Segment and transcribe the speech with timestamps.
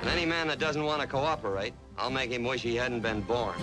[0.00, 3.20] And any man that doesn't want to cooperate, I'll make him wish he hadn't been
[3.20, 3.54] born.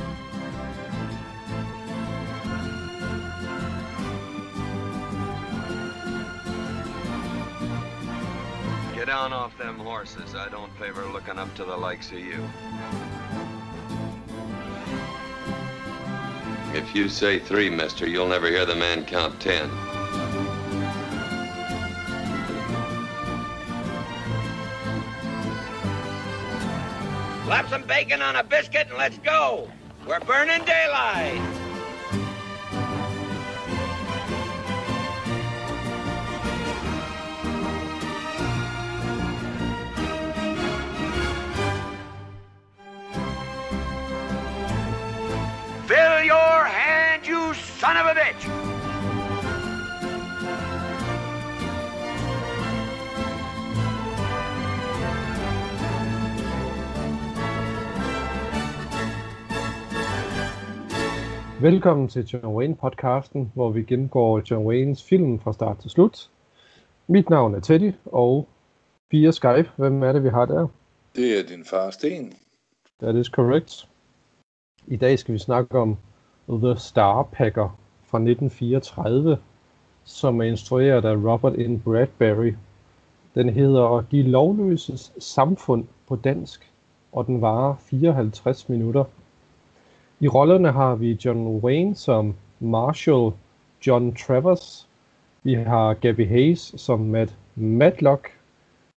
[8.93, 10.35] Get down off them horses.
[10.35, 12.47] I don't favor looking up to the likes of you.
[16.73, 19.69] If you say three, mister, you'll never hear the man count ten.
[27.47, 29.69] Slap some bacon on a biscuit and let's go.
[30.05, 31.39] We're burning daylight.
[45.85, 48.66] Fill your hand, you son of a bitch!
[61.61, 66.29] Velkommen til John Wayne podcasten, hvor vi gennemgår John Waynes film fra start til slut.
[67.07, 68.47] Mit navn er Teddy, og
[69.11, 70.67] via Skype, hvem er det, vi har der?
[71.15, 72.33] Det er din far Sten.
[73.01, 73.89] That is correct.
[74.87, 75.97] I dag skal vi snakke om
[76.49, 79.37] The Star Packer fra 1934,
[80.03, 81.79] som er instrueret af Robert N.
[81.79, 82.53] Bradbury.
[83.35, 86.71] Den hedder De lovløses samfund på dansk,
[87.11, 89.03] og den varer 54 minutter.
[90.19, 93.33] I rollerne har vi John Wayne som Marshall
[93.87, 94.87] John Travers.
[95.43, 98.27] Vi har Gabby Hayes som Matt Matlock.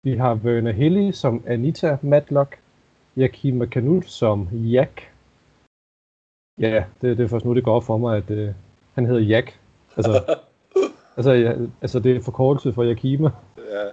[0.04, 2.56] Vi har Verna Hilly som Anita Matlock.
[3.18, 5.02] Yakima Kanut som Jack.
[6.60, 8.54] Ja, det, det er først nu, det går op for mig, at øh,
[8.94, 9.60] han hedder Jack.
[9.98, 10.38] Altså,
[11.18, 13.30] altså, ja, altså, det er forkortelse for Yakima.
[13.58, 13.90] Ja,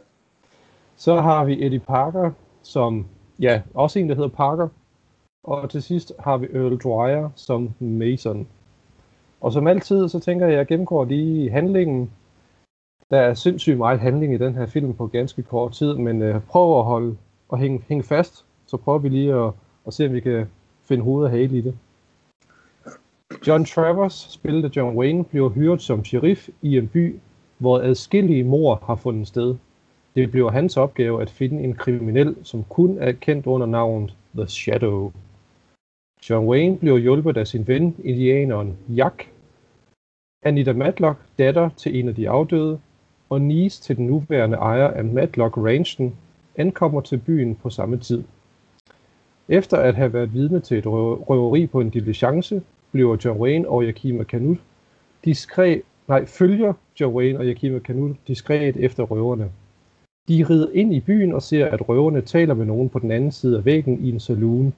[0.97, 2.31] Så har vi Eddie Parker
[2.63, 3.07] som,
[3.39, 4.69] ja, også en, der hedder Parker.
[5.45, 8.47] Og til sidst har vi Earl Dwyer som Mason.
[9.41, 12.11] Og som altid, så tænker jeg, at jeg gennemgår lige handlingen.
[13.11, 16.41] Der er sindssygt meget handling i den her film på ganske kort tid, men øh,
[16.41, 17.17] prøv at holde
[17.49, 19.53] og hænge, hænge fast, så prøver vi lige at,
[19.87, 20.47] at se, om vi kan
[20.83, 21.75] finde hoved og hale i det.
[23.47, 27.19] John Travers, spillet af John Wayne, bliver hyret som sheriff i en by,
[27.59, 29.57] hvor adskillige mor har fundet sted.
[30.15, 34.49] Det bliver hans opgave at finde en kriminel, som kun er kendt under navnet The
[34.49, 35.13] Shadow.
[36.31, 39.31] John Wayne bliver hjulpet af sin ven, indianeren Jack.
[40.43, 42.81] Anita Matlock, datter til en af de afdøde,
[43.31, 46.17] og niece til den nuværende ejer af Matlock Ranchen,
[46.57, 48.25] ankommer til byen på samme tid.
[49.49, 52.63] Efter at have været vidne til et røveri på en diligence,
[52.93, 54.59] bliver John Wayne og Yakima Kanut
[55.25, 59.51] diskret, nej, følger John Wayne og Yakima Kanut diskret efter røverne.
[60.29, 63.33] De rider ind i byen og ser, at røverne taler med nogen på den anden
[63.33, 64.75] side af væggen i en saloon.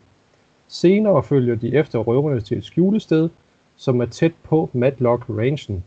[0.69, 3.29] Senere følger de efter røverne til et skjulested,
[3.77, 5.85] som er tæt på Matlock Ranchen.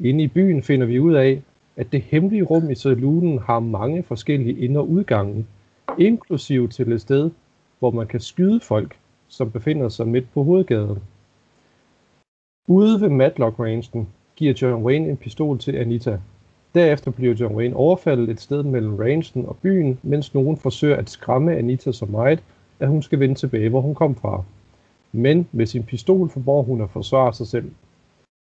[0.00, 1.42] Inde i byen finder vi ud af,
[1.76, 5.46] at det hemmelige rum i saloonen har mange forskellige ind- og udgange,
[5.98, 7.30] inklusive til et sted,
[7.78, 8.96] hvor man kan skyde folk,
[9.28, 10.98] som befinder sig midt på hovedgaden.
[12.68, 16.20] Ude ved Matlock Ranchen giver John Wayne en pistol til Anita.
[16.74, 21.10] Derefter bliver John Wayne overfaldet et sted mellem ranchen og byen, mens nogen forsøger at
[21.10, 22.42] skræmme Anita så meget,
[22.82, 24.44] at hun skal vende tilbage, hvor hun kom fra.
[25.12, 27.70] Men med sin pistol formår hun at forsvare sig selv.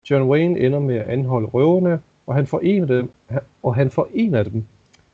[0.10, 3.12] John Wayne ender med at anholde røverne, og han forener dem,
[3.64, 4.64] og han forener dem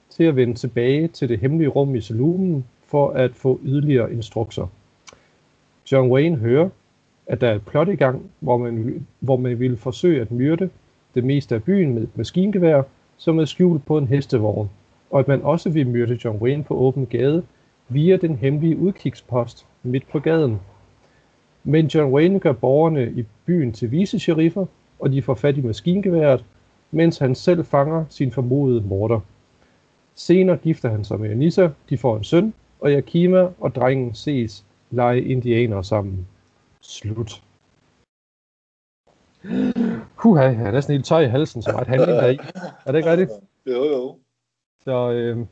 [0.09, 4.67] til at vende tilbage til det hemmelige rum i saloonen for at få yderligere instrukser.
[5.91, 6.69] John Wayne hører,
[7.27, 10.69] at der er et plot i gang, hvor man, hvor man vil forsøge at myrde
[11.15, 12.81] det meste af byen med et maskingevær,
[13.17, 14.69] som er skjult på en hestevogn,
[15.11, 17.43] og at man også vil myrde John Wayne på åben gade
[17.89, 20.59] via den hemmelige udkigspost midt på gaden.
[21.63, 24.65] Men John Wayne gør borgerne i byen til vicesheriffer,
[24.99, 26.45] og de får fat i maskingeværet,
[26.91, 29.19] mens han selv fanger sin formodede morder.
[30.15, 34.65] Senere gifter han sig med Anissa, de får en søn, og Yakima og drengen ses
[34.91, 36.27] lege indianer sammen.
[36.81, 37.43] Slut.
[40.15, 42.37] Huha, jeg er næsten helt tøj i halsen, så meget handling der er i.
[42.85, 43.31] Er det ikke rigtigt?
[43.65, 44.15] jo jo.
[44.83, 45.45] Så, øh,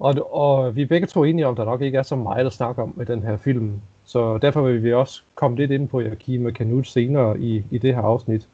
[0.00, 2.46] og, og vi er begge to enige om, at der nok ikke er så meget
[2.46, 3.80] at snakke om med den her film.
[4.04, 7.94] Så derfor vil vi også komme lidt ind på Yakima Kanut senere i, i det
[7.94, 8.48] her afsnit.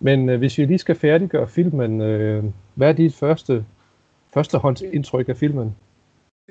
[0.00, 2.44] Men øh, hvis vi lige skal færdiggøre filmen, øh,
[2.74, 3.66] hvad er dit første,
[4.34, 5.76] førstehåndsindtryk af filmen?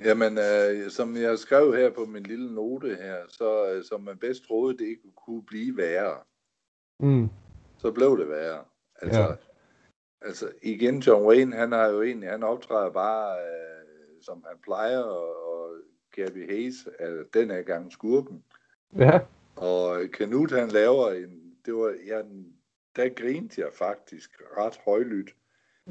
[0.05, 4.17] Jamen, øh, som jeg skrev her på min lille note her, så øh, som man
[4.17, 6.17] bedst troede, det ikke kunne blive værre,
[6.99, 7.29] Mm,
[7.77, 8.63] så blev det værre.
[9.01, 9.27] Altså, ja.
[10.21, 13.76] altså igen, John Wayne, han har jo egentlig, han optræder bare, øh,
[14.21, 15.37] som han plejer, og,
[16.17, 18.43] Gabby Hayes er den her gang skurken.
[18.97, 19.19] Ja,
[19.55, 22.21] Og Knut han laver en, det var, ja,
[22.95, 25.35] der grinte jeg faktisk ret højlydt.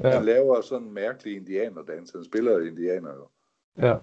[0.03, 0.09] Ja.
[0.09, 2.11] Han laver sådan en mærkelig indianerdans.
[2.11, 3.27] Han spiller indianer jo.
[3.77, 3.95] ja.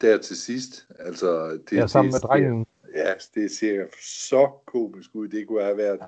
[0.00, 1.50] Der til sidst, altså...
[1.70, 2.66] Det, ja sammen med det, drengen.
[2.94, 3.86] Ja, det ser
[4.26, 5.28] så komisk ud.
[5.28, 6.00] Det kunne have været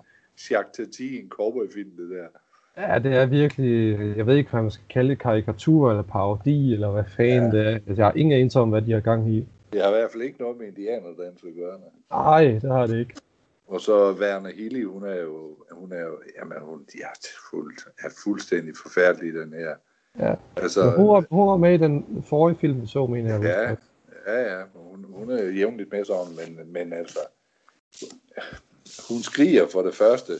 [0.50, 2.28] Jacques Tati, en cowboyfilm, det der.
[2.76, 6.72] Ja, det er virkelig, jeg ved ikke, hvad man skal kalde det, karikatur eller parodi,
[6.72, 7.58] eller hvad fanden Ja.
[7.58, 7.64] ja.
[7.64, 7.74] det er.
[7.74, 9.46] Altså, Jeg har ingen anelse om, hvad de har gang i.
[9.72, 11.78] Det har i hvert fald ikke noget med indianerdans at gøre.
[12.10, 12.44] nej.
[12.44, 13.14] Nej, det har det ikke.
[13.66, 17.06] Og så Werner Hilly, hun er jo, hun er jo, jamen hun er,
[17.50, 19.74] fuld, er fuldstændig forfærdelig, den her.
[20.18, 20.34] Ja.
[20.56, 23.42] Altså, Men hun, var, hun var med i den forrige film, så, mener jeg.
[24.26, 27.18] ja, ja, ja, hun, hun er jævnligt med sådan, men, men altså,
[29.08, 30.32] hun skriger for det første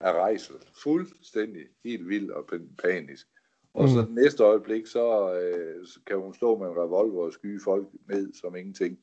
[0.00, 3.26] af rejsel, fuldstændig helt vild og pan- panisk.
[3.74, 4.14] Og så Mm.
[4.14, 8.32] næste øjeblik, så, øh, så kan hun stå med en revolver og skyde folk ned
[8.34, 8.98] som ingenting.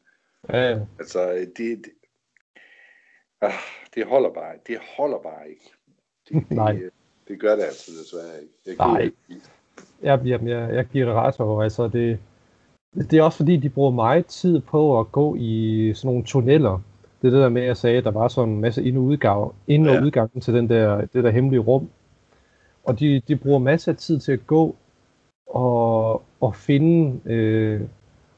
[0.49, 0.79] Ja, ja.
[0.99, 1.85] Altså, det, det,
[3.41, 3.51] ah,
[3.95, 5.71] det holder bare, det holder bare ikke.
[6.29, 6.71] Det, det, Nej.
[6.71, 6.89] Det,
[7.27, 8.53] det gør det altså desværre ikke.
[8.65, 9.01] Jeg Nej.
[9.01, 9.17] ikke-
[10.01, 11.63] Jeg, jeg, jeg, jeg giver det ret over.
[11.63, 12.19] Altså, det,
[13.11, 16.79] det er også fordi, de bruger meget tid på at gå i sådan nogle tunneller.
[17.31, 19.03] Det er der med, at jeg sagde, at der var sådan en masse ind- og,
[19.03, 20.01] udgang, ind- og Ja.
[20.03, 21.89] udgangen til den der, det der hemmelige rum.
[22.83, 24.75] Og de, de bruger masser af tid til at gå
[25.47, 27.81] og, og finde, øh,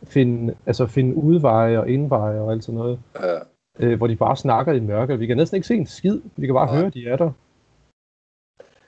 [0.04, 3.00] finde, altså finde udveje og indveje og alt sådan noget.
[3.22, 3.38] Ja,
[3.80, 5.20] øh, hvor de bare snakker i mørket.
[5.20, 6.22] Vi kan næsten ikke se en skid.
[6.36, 6.80] Vi kan bare Nej.
[6.80, 7.32] høre, de er der.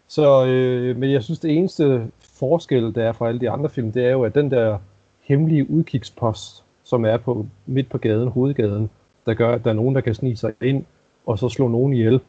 [0.07, 3.91] Så, øh, men jeg synes, det eneste forskel, der er fra alle de andre film,
[3.91, 4.77] det er jo, at den der
[5.21, 8.89] hemmelige udkigspost, som er på midt på gaden, hovedgaden,
[9.29, 10.85] der gør, at der er nogen, der kan snige sig ind,
[11.25, 12.19] og så slå nogen ihjel.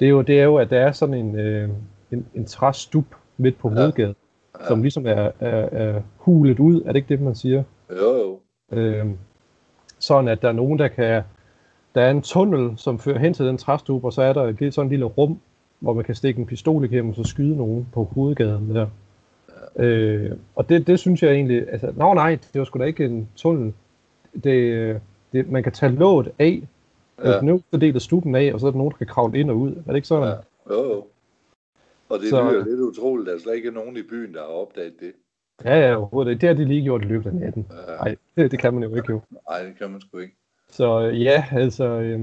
[0.00, 1.68] Det er jo, det er jo at der er sådan en, øh,
[2.12, 3.04] en, en træstup
[3.36, 3.74] midt på Ja.
[3.74, 4.14] hovedgaden,
[4.60, 4.66] Ja.
[4.68, 6.82] som ligesom er, er, er hulet ud.
[6.82, 7.62] Er det ikke det, man siger?
[7.90, 8.38] jo jo.
[8.78, 9.06] Øh,
[9.98, 11.22] sådan at der er nogen, der kan...
[11.94, 14.86] Der er en tunnel, som fører hen til den træstup, og så er der sådan
[14.86, 15.40] en lille rum,
[15.80, 18.86] hvor man kan stikke en pistol igennem, og så skyde nogen på hovedgaden der.
[19.76, 21.72] Øh, og det, det synes jeg egentlig...
[21.72, 23.72] Altså, nå nej, det var sgu da ikke en tunnel.
[24.44, 25.00] Det,
[25.36, 26.62] det, man kan tage låget af,
[27.24, 27.30] Ja.
[27.30, 27.40] ja.
[27.40, 29.50] den øverste del af stuben af, og så er der nogen, der kan kravle ind
[29.50, 29.70] og ud.
[29.76, 30.28] Er det ikke sådan?
[30.28, 30.74] Ja.
[30.74, 31.04] Jo, jo.
[32.08, 34.40] Og det Så- lyder lidt utroligt, at der slet ikke er nogen i byen, der
[34.40, 35.12] har opdaget det.
[35.64, 36.40] Ja, ja, overhovedet ikke.
[36.40, 37.66] Det har de lige gjort i løbet af natten.
[37.88, 37.94] Ja.
[37.96, 39.20] Nej, det, det kan man jo ikke jo.
[39.50, 40.36] Nej, det kan man sgu ikke.
[40.70, 42.20] Så øh, ja, altså, øh,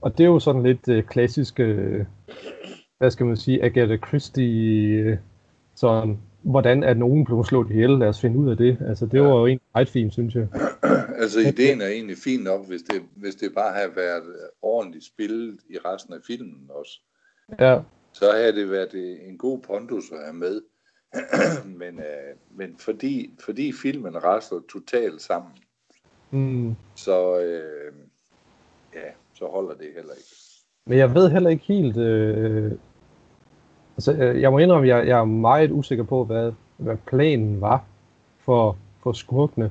[0.00, 2.04] og det er jo sådan lidt øh, klassisk, øh,
[2.98, 5.18] hvad skal man sige, Agatha Christie, øh,
[5.74, 8.78] sådan, hvordan er nogen blevet slået ihjel, lad os finde ud af det.
[8.88, 9.22] Altså, det Ja.
[9.22, 10.48] var jo egentlig ret fint, synes jeg.
[11.22, 14.22] Altså, ideen er egentlig fin nok, hvis det, hvis det bare havde været
[14.62, 17.00] ordentligt spillet i resten af filmen også.
[17.60, 17.80] Ja,
[18.12, 20.60] Så havde det været øh, en god pondus at have med.
[21.80, 25.52] men øh, men fordi, fordi filmen rasler totalt sammen,
[26.30, 26.74] mm.
[26.96, 27.92] så, øh,
[28.94, 30.28] ja, så holder det heller ikke.
[30.86, 32.72] men jeg ved heller ikke helt, øh,
[33.98, 37.84] altså, øh, jeg må indrømme, jeg, jeg er meget usikker på, hvad, hvad planen var
[38.38, 39.70] for, for skurkene.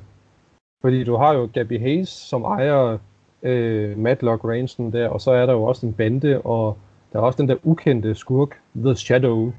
[0.80, 2.98] Fordi du har jo Gabby Hayes, som ejer
[3.42, 6.78] øh, Matlock Ranchen der, og så er der jo også en bande, og
[7.12, 9.52] der er også den der ukendte skurk, The Shadow.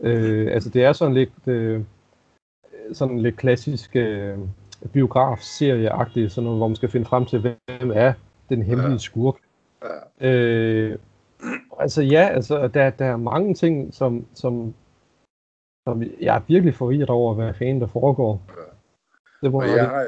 [0.00, 1.80] Øh, altså det er sådan lidt, øh,
[2.92, 4.38] sådan lidt klassisk øh,
[4.92, 8.12] biograf-serieagtigt, sådan noget, hvor man skal finde frem til, hvem er
[8.48, 9.34] den hemmelige skurk.
[10.20, 10.28] Ja.
[10.28, 10.98] Øh,
[11.80, 14.74] altså ja, altså der, der er mange ting, som, som,
[15.88, 18.42] som jeg er virkelig forvirret over, hvad fanden der foregår.
[19.42, 20.06] Det må jeg jeg, har,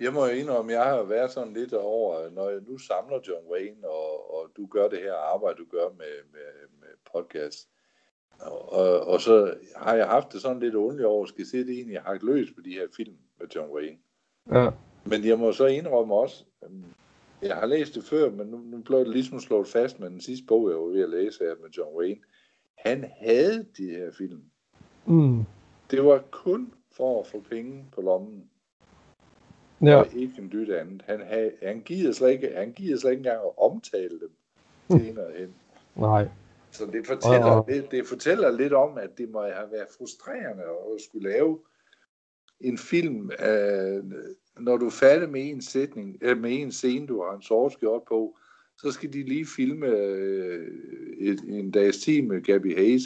[0.00, 3.46] jeg må jo indrømme, jeg har været sådan lidt over, når jeg nu samler John
[3.52, 7.68] Wayne, og, og du gør det her arbejde, du gør med, med, med podcast.
[8.40, 11.70] Og, og, og så har jeg haft det sådan lidt ondt over, skal se det
[11.70, 13.98] egentlig, ikke løst på de her film med John Wayne.
[14.52, 14.70] Ja,
[15.04, 16.84] Men jeg må så indrømme også, øhm,
[17.42, 20.20] jeg har læst det før, men nu, nu blev det ligesom slået fast med den
[20.20, 22.20] sidste bog, jeg var ved at læse her med John Wayne.
[22.78, 24.42] Han havde de her film.
[25.06, 25.42] mm,
[25.90, 28.50] Det var kun for at få penge på lommen.
[29.82, 31.02] ja, og ikke en dyt andet.
[31.06, 34.30] Han, havde, han, gider slet ikke, han gider slet ikke engang at omtale dem
[34.90, 35.54] senere hen.
[35.96, 36.28] nej.
[36.70, 40.62] Så det fortæller, Og- det, det fortæller lidt om, at det må have været frustrerende
[40.62, 41.58] at skulle lave
[42.60, 44.04] en film, øh,
[44.60, 48.02] når du er færdig med en sætning, øh, med en scene, du har en soveskjort
[48.08, 48.36] på,
[48.78, 50.66] så skal de lige filme øh,
[51.18, 53.02] et, en dags tid med Gabby Hayes.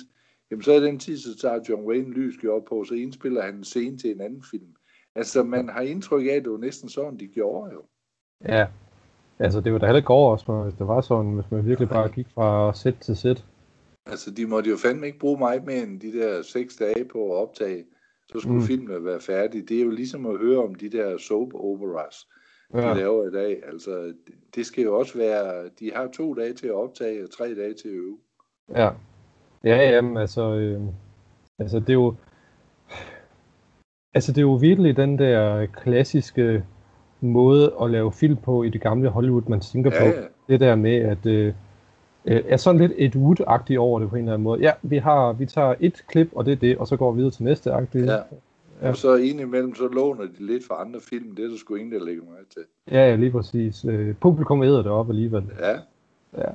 [0.51, 3.65] Jamen så er den tid, så tager John Wayne lysskjort på, så indspiller han en
[3.65, 4.75] scene til en anden film.
[5.15, 7.83] Altså man har indtryk af, at det var næsten sådan, de gjorde jo.
[8.49, 8.67] Ja,
[9.39, 12.09] altså det var da heller ikke os, hvis det var sådan, hvis man virkelig bare
[12.09, 13.45] gik fra sæt til sæt.
[14.07, 17.25] Altså, de måtte jo fandme ikke bruge meget mere end de der seks dage på
[17.25, 17.85] at optage.
[18.33, 18.63] Så skulle Mm.
[18.67, 19.69] filmen være færdig.
[19.69, 22.17] Det er jo ligesom at høre om de der soap operas.
[22.75, 22.91] ja.
[22.91, 23.63] de laver i dag.
[23.73, 24.13] Altså,
[24.55, 27.75] det skal jo også være, de har to dage til at optage og tre dage
[27.75, 28.19] til at øve.
[28.75, 28.91] Ja,
[29.65, 30.81] ja, jamen, altså, øh,
[31.59, 32.15] altså det er jo,
[34.15, 36.65] altså det er jo virkelig den der klassiske
[37.21, 40.07] måde at lave film på i det gamle Hollywood, man tænker ja, på.
[40.07, 40.23] Ja.
[40.49, 41.55] Det der med, at øh,
[42.27, 44.61] øh, er sådan lidt et Wood-agtigt over det på en eller anden måde.
[44.61, 47.17] Ja, vi, har, vi tager et klip, og det er det, og så går vi
[47.17, 48.07] videre til næste agtigt.
[48.07, 48.19] Ja.
[48.83, 48.89] Ja.
[48.89, 51.37] Og så indimellem, så låner de lidt fra andre film.
[51.37, 52.63] Det er der sgu ingen, der lægger mig til.
[52.91, 53.85] Ja, ja, lige præcis.
[53.85, 55.45] Øh, publikum æder det op alligevel.
[55.59, 55.79] Ja.
[56.39, 56.51] Ja.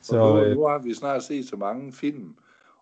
[0.00, 2.34] Så, nu, øh, nu har vi snart set så mange film,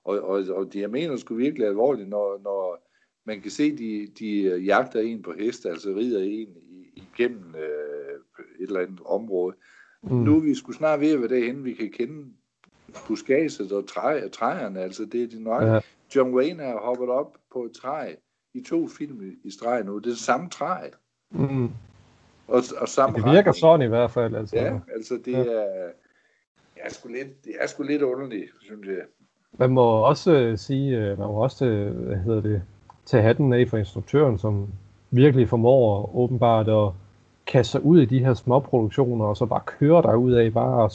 [0.04, 2.88] og, og, og de, jeg mener sgu virkelig alvorligt, når, når
[3.26, 6.48] man kan se, de, de jagter en på hest, altså rider en
[6.96, 9.54] igennem øh, et eller andet område.
[10.02, 10.16] Mm.
[10.16, 12.24] Nu er vi sgu snart ved at være derhen, vi kan kende
[13.08, 15.62] buskaget og træ, træerne, altså det er det nok.
[15.62, 15.80] Ja.
[16.16, 18.14] John Wayne har hoppet op på et træ
[18.54, 19.98] i to film i streg nu.
[19.98, 20.88] Det er det samme træ.
[21.30, 21.70] Mm.
[22.48, 23.56] Og, og samme det virker retning.
[23.56, 24.34] sådan i hvert fald.
[24.34, 24.56] Altså.
[24.56, 25.38] Ja, altså det ja.
[25.38, 25.90] er,
[26.74, 29.04] det er sgu lidt, det er sgu lidt underligt, synes jeg.
[29.58, 32.62] Man må også uh, sige, uh, man må også, uh, hvad hedder det,
[33.06, 34.68] tage hatten af for instruktøren, som
[35.10, 36.92] virkelig formår åbenbart at
[37.52, 40.52] kaste sig ud i de her små produktioner, og så bare køre der ud af,
[40.52, 40.90] bare,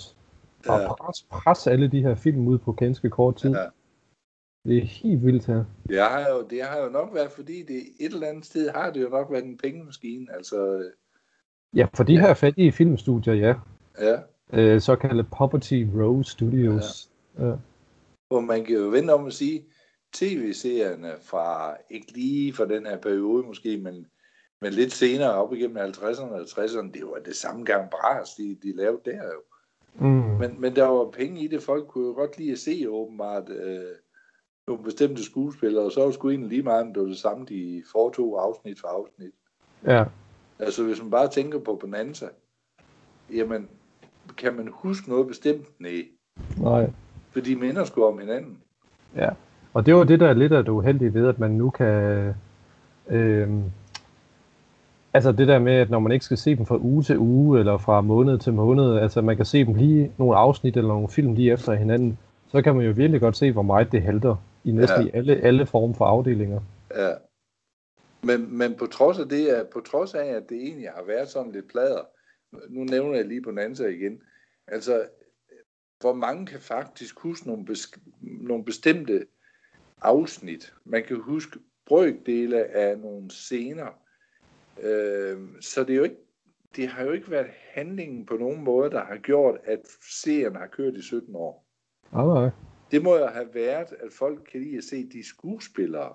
[0.68, 0.94] bare ja.
[0.94, 3.50] presse pres alle de her film ud på ganske kort tid.
[3.50, 3.66] Ja.
[4.66, 5.64] Det er helt vildt her.
[5.88, 8.92] Det har jo, det har jo nok været, fordi det et eller andet sted har
[8.92, 10.28] det jo nok været en pengemaskine.
[10.36, 10.84] Altså,
[11.76, 12.20] ja, for de ja.
[12.20, 13.54] her fattige filmstudier, ja.
[14.00, 14.20] Ja.
[14.54, 17.10] Øh, såkaldte Poverty Row Studios.
[17.40, 17.48] Ja.
[17.48, 17.56] ja.
[18.28, 19.66] Hvor man kan jo vente om at sige,
[20.14, 24.06] tv-serierne fra, ikke lige fra den her periode måske, men,
[24.62, 28.58] men lidt senere op igennem 50'erne og 60'erne, det var det samme gang bras, de,
[28.64, 29.42] de lavede der jo.
[30.00, 30.38] Mm.
[30.40, 33.50] Men, men der var penge i det, folk kunne jo godt lide at se åbenbart
[33.50, 33.96] øh,
[34.68, 37.18] nogle bestemte skuespillere, og så var det sgu egentlig lige meget, om det var det
[37.18, 39.32] samme, de foretog afsnit for afsnit.
[39.86, 40.06] Ja.
[40.60, 42.28] Altså hvis man bare tænker på Bonanza,
[43.34, 43.70] jamen,
[44.38, 45.68] kan man huske noget bestemt?
[45.80, 46.08] Nej.
[46.58, 46.90] Nej.
[47.32, 48.58] For de minder sgu om hinanden.
[49.16, 49.30] Ja.
[49.74, 52.34] Og det var det, der er lidt af det uheldige ved, at man nu kan...
[53.08, 53.50] Øh,
[55.18, 57.60] altså det der med, at når man ikke skal se dem fra uge til uge,
[57.60, 61.10] eller fra måned til måned, altså man kan se dem lige nogle afsnit eller nogle
[61.10, 62.18] film lige efter hinanden,
[62.52, 65.08] så kan man jo virkelig godt se, hvor meget det halter i næsten ja.
[65.08, 66.62] i alle, alle former for afdelinger.
[66.96, 67.10] Ja.
[68.24, 71.52] Men, men på trods af det, på trods af, at det egentlig har været sådan
[71.52, 72.02] lidt plader,
[72.70, 74.22] nu nævner jeg lige på Nansa igen,
[74.68, 75.06] altså,
[76.00, 79.26] hvor mange kan faktisk huske nogle, bes- nogle bestemte
[80.02, 80.74] afsnit.
[80.86, 84.00] Man kan huske brøkdele af nogle scener.
[84.84, 86.22] Øh, så det, er jo ikke,
[86.76, 89.80] det har jo ikke været handlingen på nogen måde, der har gjort, at
[90.22, 91.66] serien har kørt i 17 år.
[92.12, 92.56] Okay.
[92.92, 96.14] Det må jo have været, at folk kan lide at se de skuespillere.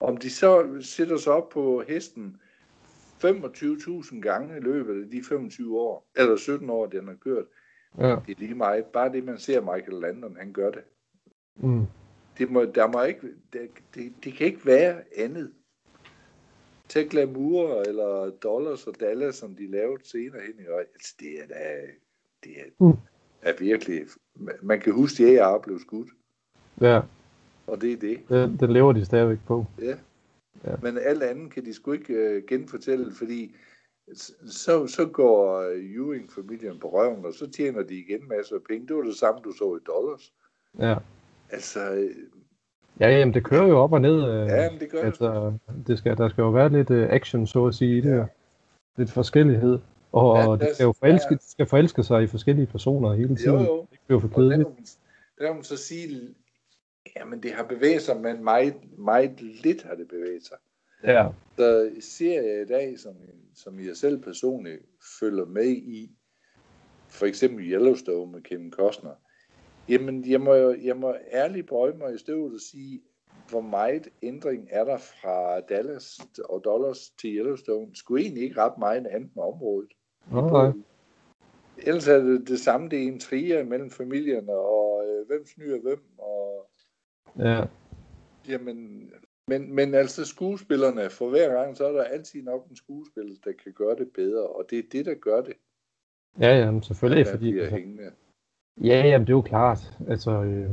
[0.00, 2.36] Om de så sætter sig op på hesten
[3.24, 7.44] 25.000 gange i løbet af de 25 år, eller 17 år, den har kørt,
[7.98, 8.16] ja.
[8.26, 8.84] det er lige meget.
[8.84, 10.82] Bare det, man ser Michael Landon, han gør det.
[11.56, 11.86] Mm
[12.38, 15.52] det, må, der må ikke, det, det, det kan ikke være andet.
[16.88, 21.46] Tag glamour eller dollars og dallas, som de lavede senere hen i altså, det er
[21.46, 21.80] da,
[22.44, 22.96] det er, mm.
[23.42, 24.02] er virkelig,
[24.62, 26.08] man kan huske, at jeg blev skudt.
[26.80, 27.00] Ja.
[27.66, 28.28] Og det er det.
[28.28, 29.64] Den, den lever de stadigvæk på.
[29.78, 29.96] Ja.
[30.64, 30.76] ja.
[30.82, 33.54] Men alt andet kan de sgu ikke uh, genfortælle, fordi
[34.46, 35.62] så, så går
[35.96, 38.88] Ewing-familien på røven, og så tjener de igen masser af penge.
[38.88, 40.32] Det var det samme, du så i dollars.
[40.78, 40.96] Ja.
[41.50, 42.08] Altså...
[43.00, 44.30] Øh, ja, jamen, det kører jo op og ned.
[44.30, 45.52] Øh, ja, men det gør altså,
[45.86, 45.98] det.
[45.98, 48.24] Skal, der skal jo være lidt uh, action, så at sige, i det ja.
[48.96, 49.78] Lidt forskellighed.
[50.12, 51.38] Og, ja, det skal jo forelske, ja.
[51.40, 53.60] skal forelske sig i forskellige personer hele tiden.
[53.60, 53.86] Jo, jo.
[53.90, 54.68] Det bliver for kedeligt.
[55.38, 56.34] Der kan man så sige,
[57.16, 60.56] jamen det har bevæget sig, men meget, meget lidt har det bevæget sig.
[61.04, 61.28] Ja.
[61.58, 63.14] Så ser jeg i dag, som,
[63.54, 64.82] som jeg selv personligt
[65.20, 66.10] følger med i,
[67.08, 69.14] for eksempel Yellowstone med Kevin Costner,
[69.88, 73.00] Jamen, jeg må, jeg må ærligt bøje mig i støvet og sige,
[73.50, 77.96] hvor meget ændring er der fra Dallas og Dollars til Yellowstone?
[77.96, 79.90] Skulle egentlig ikke ret meget andet med området.
[80.32, 80.78] Okay.
[81.78, 85.80] Ellers er det det samme, det er en trier mellem familierne, og øh, hvem snyder
[85.80, 86.70] hvem, og...
[87.38, 87.64] Ja.
[88.48, 89.10] Jamen,
[89.48, 93.52] men, men altså skuespillerne, for hver gang, så er der altid nok en skuespiller, der
[93.62, 95.54] kan gøre det bedre, og det er det, der gør det.
[96.40, 97.58] Ja, ja, selvfølgelig, fordi...
[97.58, 98.12] Altså, hængende.
[98.80, 99.98] Ja, jamen det er jo klart.
[100.08, 100.70] Altså, øh,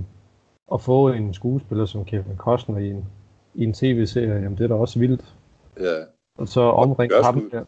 [0.73, 3.05] at få en skuespiller som Kevin Costner i en,
[3.53, 5.35] i en tv-serie, jamen det er da også vildt.
[5.79, 6.03] Ja.
[6.37, 7.65] Og så omringe ham sgu, der.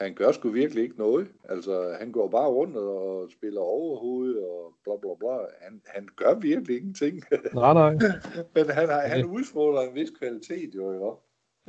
[0.00, 1.28] Han gør sgu virkelig ikke noget.
[1.48, 5.36] Altså, han går bare rundt og spiller overhovedet og bla bla bla.
[5.60, 7.22] Han, han gør virkelig ingenting.
[7.54, 7.92] Nej, nej.
[8.54, 11.16] Men han, har, han udfordrer en vis kvalitet, jo, jo.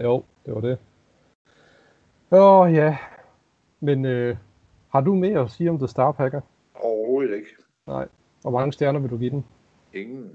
[0.03, 0.77] Jo, det var det.
[2.31, 2.97] Åh, ja.
[3.79, 4.37] Men øh,
[4.89, 6.41] har du mere at sige om The Star Packer?
[7.89, 8.08] Nej.
[8.41, 9.46] Hvor mange stjerner vil du give den?
[9.93, 10.29] Ingen.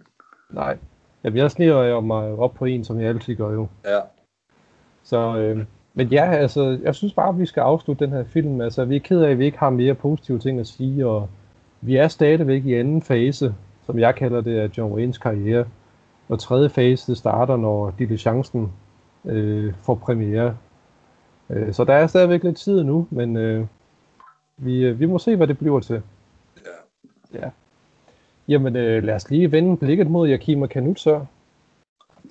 [0.50, 0.78] Nej.
[1.24, 3.66] Jamen, jeg sniger jo mig op på en, som jeg altid gør jo.
[3.84, 4.00] Ja.
[5.02, 8.60] Så, øh, men ja, altså, jeg synes bare, at vi skal afslutte den her film.
[8.60, 11.28] Altså, vi er ked af, at vi ikke har mere positive ting at sige, og
[11.80, 13.54] vi er stadigvæk i anden fase,
[13.86, 15.64] som jeg kalder det, af John Waynes karriere.
[16.28, 18.72] Og tredje fase, det starter, når Diligencen
[19.24, 20.56] øh, får premiere.
[21.50, 23.66] Øh, så der er stadigvæk lidt tid nu, men øh,
[24.56, 26.02] vi, øh, vi må se, hvad det bliver til.
[27.34, 27.38] Ja.
[27.40, 27.50] Ja.
[28.48, 31.24] Jamen, øh, lad os lige vende blikket mod Yakima Kanutsør,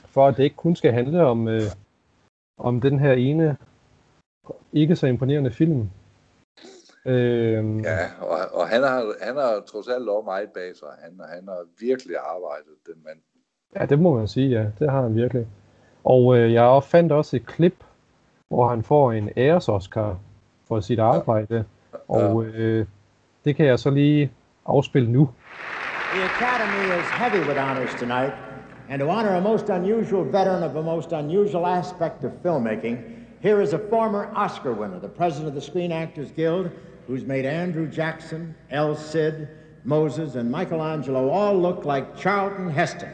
[0.05, 1.62] for at det ikke kun skal handle om, øh,
[2.57, 3.57] om den her ene
[4.74, 5.89] ikke så imponerende film.
[7.05, 10.88] Øh, Ja, og, og han, har, han har trods alt lov meget bag sig.
[11.03, 13.19] Han, han har virkelig arbejdet, den mand.
[13.75, 14.65] ja, det må man sige, ja.
[14.79, 15.48] Det har han virkelig.
[16.03, 17.83] Og øh, jeg fandt også et klip,
[18.48, 20.19] hvor han får en æres-Oscar
[20.67, 21.65] for sit arbejde.
[22.07, 22.86] Og øh,
[23.45, 24.31] det kan jeg så lige
[24.67, 25.34] nu.
[26.13, 28.34] The Academy is heavy with honors tonight,
[28.89, 33.62] and to honor a most unusual veteran of a most unusual aspect of filmmaking, here
[33.62, 36.72] is a former Oscar winner, the president of the Screen Actors Guild,
[37.08, 39.50] who's made Andrew Jackson, El Cid,
[39.84, 43.13] Moses, and Michelangelo all look like Charlton Heston.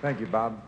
[0.00, 0.62] Thank you, Bob.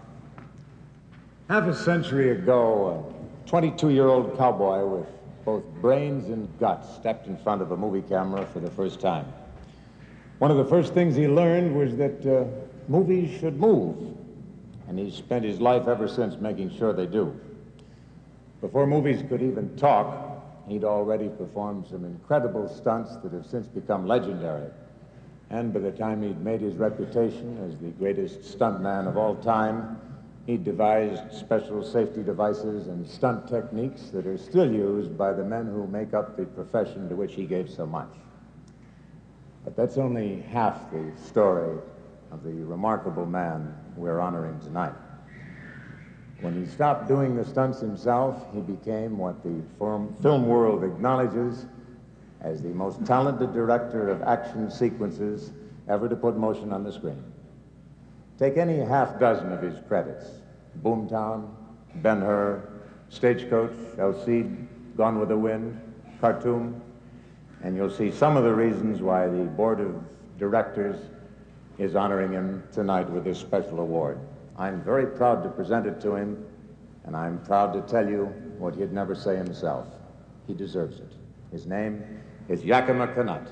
[1.49, 3.14] Half a century ago,
[3.46, 5.06] a 22 year old cowboy with
[5.44, 9.26] both brains and guts stepped in front of a movie camera for the first time.
[10.40, 12.44] One of the first things he learned was that uh,
[12.88, 14.16] movies should move,
[14.88, 17.38] and he's spent his life ever since making sure they do.
[18.60, 24.08] Before movies could even talk, he'd already performed some incredible stunts that have since become
[24.08, 24.70] legendary.
[25.50, 29.99] And by the time he'd made his reputation as the greatest stuntman of all time,
[30.47, 35.67] he'd devised special safety devices and stunt techniques that are still used by the men
[35.67, 38.13] who make up the profession to which he gave so much.
[39.65, 41.78] But that's only half the story
[42.30, 44.95] of the remarkable man we're honoring tonight.
[46.41, 49.60] When he stopped doing the stunts himself, he became what the
[50.23, 51.67] film world acknowledges
[52.42, 55.52] as the most talented director of action sequences
[55.88, 57.22] ever to put motion on the screen.
[58.38, 60.26] Take any half dozen of his credits
[60.82, 61.50] Boomtown,
[61.96, 62.62] Ben Hur,
[63.10, 65.78] Stagecoach, El Cid, Gone with the Wind,
[66.20, 66.80] Khartoum,
[67.62, 69.94] and you'll see some of the reasons why the board of
[70.38, 70.96] directors
[71.78, 74.18] is honoring him tonight with this special award.
[74.56, 76.44] I'm very proud to present it to him,
[77.04, 78.26] and I'm proud to tell you
[78.58, 79.86] what he'd never say himself.
[80.46, 81.12] He deserves it.
[81.50, 82.04] His name
[82.50, 83.47] is Yakima Kanut.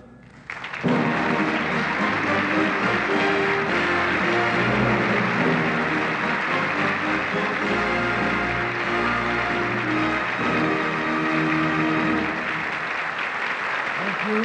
[13.95, 14.45] Thank you.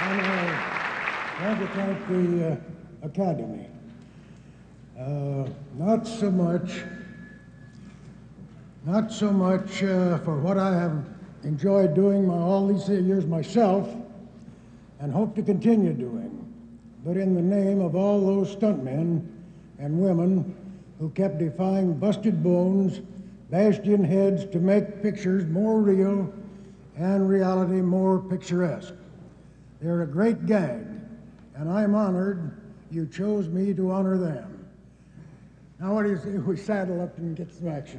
[0.00, 2.56] And I want to thank the uh,
[3.06, 3.66] Academy.
[5.00, 6.82] Uh, not so much,
[8.84, 11.13] not so much uh, for what I have
[11.44, 13.88] enjoyed doing my, all these years myself
[15.00, 16.30] and hope to continue doing,
[17.04, 19.26] but in the name of all those stuntmen
[19.78, 20.54] and women
[20.98, 23.00] who kept defying busted bones,
[23.50, 26.32] bashed in heads to make pictures more real
[26.96, 28.94] and reality more picturesque.
[29.80, 31.02] They're a great gang,
[31.54, 32.58] and I'm honored
[32.90, 34.66] you chose me to honor them.
[35.80, 37.98] Now, what do you say we saddle up and get some action?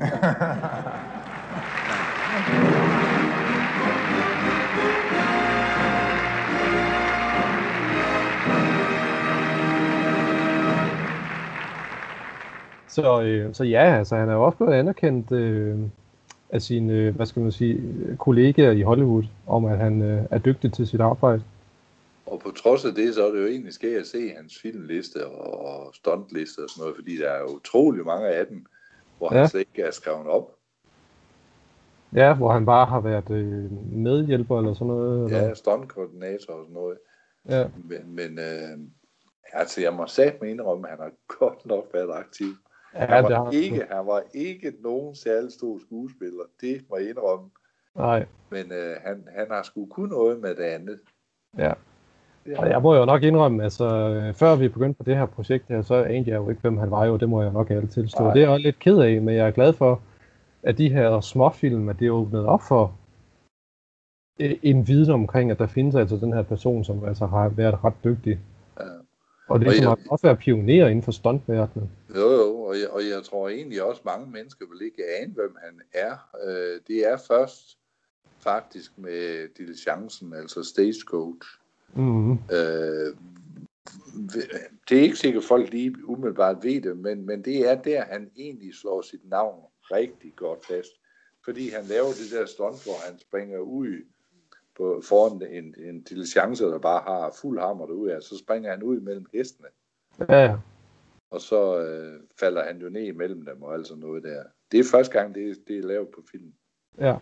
[12.96, 15.80] Så, øh, så ja, altså han er jo også blevet anerkendt øh,
[16.50, 17.82] af sine, øh, hvad skal man sige,
[18.20, 21.44] kollegaer i Hollywood, om at han øh, er dygtig til sit arbejde.
[22.26, 25.28] Og på trods af det, så er det jo egentlig skægt at se hans filmliste
[25.28, 28.66] og stuntliste og sådan noget, fordi der er jo utrolig mange af dem,
[29.18, 29.40] hvor Ja.
[29.40, 30.52] han slet ikke er skrevet op.
[32.14, 35.26] Ja, hvor han bare har været øh, medhjælper eller sådan noget.
[35.26, 35.48] Eller?
[35.48, 36.98] Ja, stuntkoordinator og sådan noget.
[37.50, 37.68] ja.
[37.90, 38.78] Men, men øh,
[39.54, 42.48] altså, jeg må satme indrømme, at han har godt nok været aktiv.
[42.96, 46.98] Ja, Han det var, har ikke, han var ikke nogen særlig stor skuespiller, det må
[46.98, 47.46] jeg indrømme.
[47.96, 51.00] Nej, Men øh, han, han har sgu kun noget med det andet.
[51.58, 51.74] ja.
[52.46, 55.18] Det Og har jeg må jo nok indrømme, altså øh, før vi begyndte på det
[55.18, 57.52] her projekt her, så anede jeg jo ikke, hvem han var jo, det må jeg
[57.52, 58.24] nok ærligt tilstå.
[58.24, 58.34] Nej.
[58.34, 60.02] Det er jeg lidt ked af, men jeg er glad for,
[60.64, 62.96] at de her småfilm, at det er åbnet op for,
[64.40, 67.84] øh, en viden omkring, at der findes altså den her person, som altså har været
[67.84, 68.40] ret dygtig.
[68.80, 68.84] Ja.
[69.50, 71.90] Og det er Og jeg- at også være pioner inden for stuntverdenen.
[72.16, 75.56] Jo, jo, og jeg, og jeg tror egentlig også, mange mennesker vil ikke ane, hvem
[75.64, 76.18] han er.
[76.44, 77.78] Øh, det er først
[78.40, 81.48] faktisk med diligencen, altså stagecoach.
[81.94, 82.32] Mm.
[82.32, 83.16] Øh,
[84.90, 88.06] det er ikke sikkert, at folk lige umiddelbart ved det, men, men det er der,
[88.06, 90.92] han egentlig slår sit navn rigtig godt fast.
[91.46, 94.06] Fordi han laver det der stunt, hvor han springer ud
[94.78, 98.84] på, foran en, en diligence, der bare har fuld hammer derude af, så springer han
[98.84, 99.68] ud mellem hestene,
[100.30, 100.58] ja.
[101.32, 104.44] Og så øh, falder han jo ned imellem dem og alt sådan noget der.
[104.72, 106.54] Det er første gang, det, det er lavet på film.
[107.00, 107.16] ja.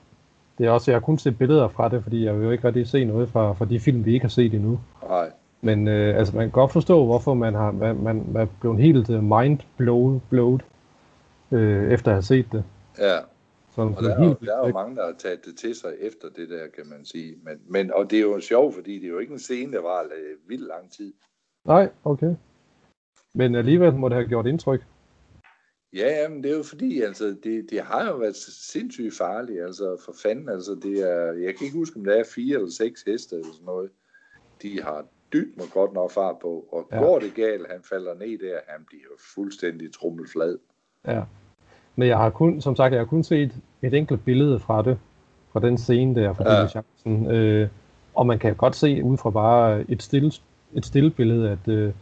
[0.58, 2.68] Det er også, jeg har kun set billeder fra det, fordi jeg vil jo ikke
[2.68, 4.80] rigtig se noget fra, fra de film, vi ikke har set endnu.
[5.04, 8.48] Nej, Men øh, altså, man kan godt forstå, hvorfor man har man, man, man er
[8.62, 10.60] blevet helt uh, mind blown, blowed,
[11.52, 12.64] øh, efter at have set det.
[12.98, 13.18] ja.
[13.76, 15.94] Sådan, Og der er, helt, der er jo mange, der har taget det til sig
[16.00, 17.36] efter det der, kan man sige.
[17.44, 19.82] Men, men, og det er jo sjovt, fordi det er jo ikke en scene, der
[19.82, 21.14] var øh, vildt lang tid.
[21.66, 22.36] Nej, okay.
[23.36, 24.82] Men alligevel må det have gjort indtryk.
[25.94, 29.98] Ja, jamen, det er jo fordi, altså, det, det har jo været sindssygt farligt, altså
[30.06, 33.04] for fanden, altså det er, jeg kan ikke huske, om det er fire eller seks
[33.08, 33.90] heste eller sådan noget,
[34.62, 36.98] de har dybt mig godt nok fart på, og Ja.
[37.00, 40.58] går det galt, han falder ned der, han bliver fuldstændig trummelflad.
[41.08, 41.24] Ja.
[41.96, 45.00] Men jeg har kun, som sagt, jeg har kun set et enkelt billede fra det,
[45.52, 46.68] fra den scene der, fra ja.
[46.68, 47.32] chancen.
[47.32, 47.70] Øh,
[48.14, 50.32] og man kan godt se ud fra bare et stille,
[50.74, 51.94] et stille billede, at, øh,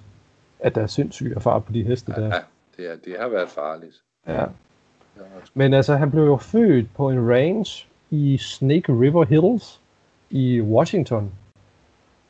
[0.62, 2.26] at der er sindssyg fart på de heste der.
[2.26, 2.40] Ja,
[2.78, 4.02] det, er, det har været farligt.
[4.28, 4.46] Ja.
[5.54, 9.82] Men altså, han blev jo født på en ranch i Snake River Hills
[10.30, 11.32] i Washington.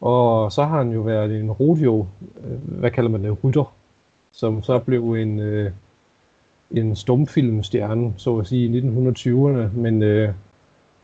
[0.01, 2.07] Og så har han jo været en rodeo,
[2.43, 3.73] øh, hvad kalder man det, rytter,
[4.31, 5.71] som så blev en, øh,
[6.71, 9.77] en stumfilmstjerne, så at sige, i 1920'erne.
[9.77, 10.33] Men øh,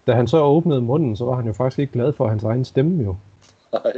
[0.08, 2.66] da han så åbnede munden, så var han jo faktisk ikke glad for hans egen
[2.66, 3.16] stemme jo.
[3.74, 3.94] Nej.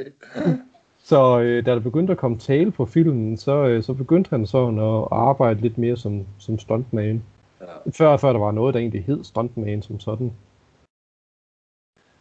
[1.09, 4.45] Så øh, da der begyndte at komme tale på filmen, så, øh, så begyndte han
[4.45, 7.23] sådan at arbejde lidt mere som, som stuntman.
[7.61, 7.91] Ja.
[7.91, 10.33] Før, før der var noget, der egentlig hed stuntman som sådan.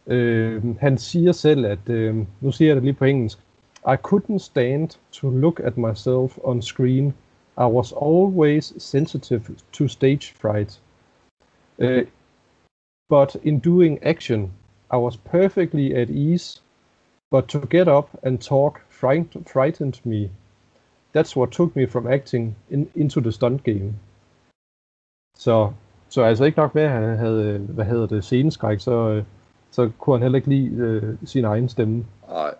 [0.07, 3.39] Øh, han siger selv, at, øh, nu siger jeg det lige på engelsk,
[3.87, 7.13] I couldn't stand to look at myself on screen.
[7.57, 10.81] I was always sensitive to stage fright.
[11.77, 12.03] Uh,
[13.09, 14.51] but in doing action,
[14.93, 16.61] I was perfectly at ease.
[17.31, 20.31] But to get up and talk fright- frightened me.
[21.15, 23.93] That's what took me from acting in, into the stunt game.
[25.35, 25.73] Så,
[26.09, 29.23] så altså ikke nok med, at han havde, hvad hedder det, sceneskræk, så,
[29.71, 32.05] så kunne han heller ikke lide øh, sin egen stemme.
[32.27, 32.55] Nej.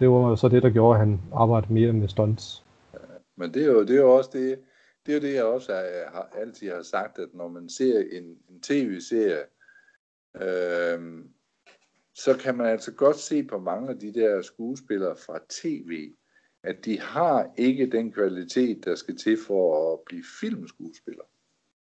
[0.00, 2.64] Det var så det, der gjorde, at han arbejdede mere med stunts.
[3.36, 4.58] Men det er jo, det er jo også det,
[5.06, 8.00] det er jo det, jeg også har, har, altid har sagt, at når man ser
[8.12, 9.42] en, en tv-serie,
[10.34, 11.24] øh,
[12.24, 16.12] så kan man altså godt se på mange af de der skuespillere fra tv,
[16.64, 21.24] at de har ikke den kvalitet, der skal til for at blive filmskuespiller.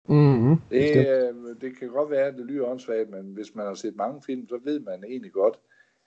[0.09, 0.55] Mm-hmm.
[0.71, 3.95] Det, øh, det kan godt være, at det lyder åndssvagt, men hvis man har set
[3.95, 5.59] mange film, så ved man egentlig godt,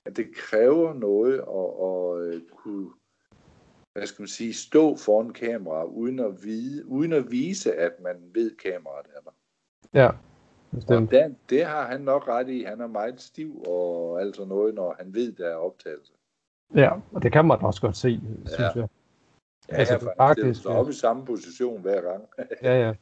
[0.06, 2.90] at det kræver noget at, at øh, kunne
[3.92, 8.16] hvad skal man sige, stå foran kamera, uden at, vide, uden at vise, at man
[8.34, 9.30] ved, kameraet er der.
[9.94, 10.10] Ja,
[10.72, 11.10] Og bestemt.
[11.10, 12.62] det, det har han nok ret i.
[12.68, 16.12] Han er meget stiv og alt sådan noget, når han ved, der er optagelse.
[16.74, 18.64] Ja, og det kan man også godt se, synes Ja.
[18.64, 18.74] jeg.
[18.76, 20.76] Ja, Altså, altså, det er stiller faktisk, sig ja.
[20.78, 22.22] op i samme position hver gang.
[22.62, 22.92] Ja, ja.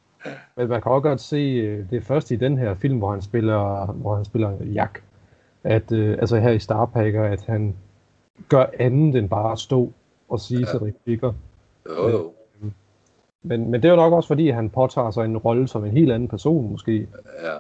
[0.57, 3.11] Men man kan også godt se, øh, det er først i den her film, hvor
[3.13, 5.03] han spiller, hvor han spiller Jack,
[5.65, 7.77] at, øh, altså her i Starpacker, at han
[8.49, 9.93] gør andet end bare at stå
[10.29, 10.67] og sige ja.
[10.67, 11.33] Til replikker.
[11.89, 12.34] Jo, jo.
[13.45, 15.91] Men, men det er jo nok også fordi, han påtager sig en rolle som en
[15.91, 17.09] helt anden person måske.
[17.43, 17.59] Ja.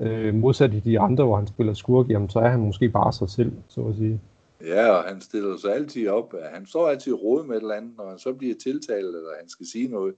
[0.00, 3.12] Øh, modsat i de andre, hvor han spiller skurk, jamen så er han måske bare
[3.12, 4.20] sig selv, så at sige.
[4.66, 6.34] Ja, og han stiller sig altid op.
[6.52, 9.48] Han står altid råd med et eller andet, når han så bliver tiltalt, eller han
[9.48, 10.14] skal sige noget.